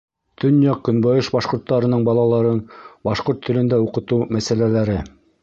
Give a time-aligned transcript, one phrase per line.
[0.43, 2.63] Төньяҡ-көнбайыш башҡорттарының балаларын
[3.11, 4.99] башҡорт телендә уҡытыу мәсьәләләре.